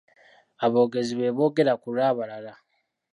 Aboogezi 0.65 1.13
beeboogera 1.19 1.73
ku 1.81 1.87
lw'abalala. 1.95 2.53